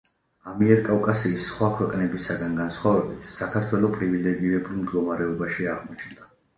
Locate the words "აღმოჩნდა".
5.79-6.33